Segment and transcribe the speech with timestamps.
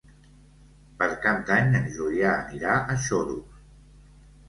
[1.01, 3.65] Per Cap d'Any en Julià anirà a Xodos.